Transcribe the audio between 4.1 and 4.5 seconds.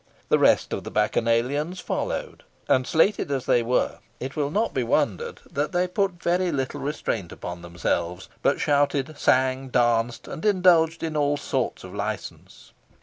it will